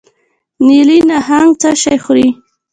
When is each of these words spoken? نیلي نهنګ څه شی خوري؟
نیلي 0.65 0.99
نهنګ 1.09 1.51
څه 1.61 1.69
شی 1.81 1.97
خوري؟ 2.03 2.27